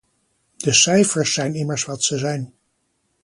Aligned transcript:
De 0.57 0.71
cijfers 0.73 1.33
zijn 1.33 1.53
immers 1.53 1.85
wat 1.85 2.03
ze 2.03 2.17
zijn. 2.17 2.53